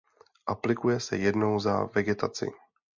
Aplikuje 0.53 0.97
se 1.09 1.17
jednou 1.17 1.59
za 1.59 1.83
vegetaci. 1.83 2.51